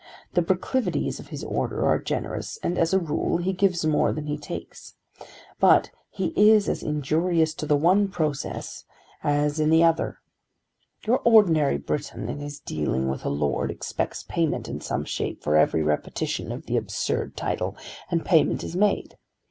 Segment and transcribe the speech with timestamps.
[0.33, 4.25] The proclivities of his order are generous, and as a rule he gives more than
[4.25, 4.95] he takes.
[5.59, 8.85] But he is as injurious in the one process
[9.23, 10.17] as in the other.
[11.05, 15.55] Your ordinary Briton in his dealing with a lord expects payment in some shape for
[15.55, 17.77] every repetition of the absurd title;
[18.09, 19.17] and payment is made.